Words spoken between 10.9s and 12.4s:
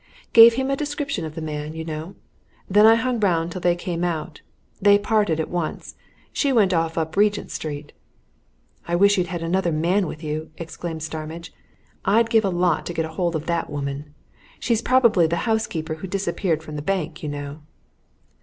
Starmidge. "I'd